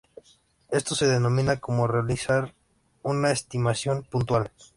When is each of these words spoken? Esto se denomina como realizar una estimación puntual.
Esto 0.71 0.95
se 0.95 1.05
denomina 1.05 1.57
como 1.57 1.85
realizar 1.87 2.55
una 3.03 3.29
estimación 3.31 4.01
puntual. 4.01 4.51